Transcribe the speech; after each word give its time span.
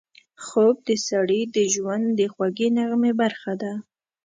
خوب 0.45 0.75
د 0.87 0.89
سړي 1.07 1.41
د 1.55 1.57
ژوند 1.73 2.05
د 2.19 2.21
خوږې 2.33 2.67
نغمې 2.77 3.11
برخه 3.21 3.53
ده 3.61 3.73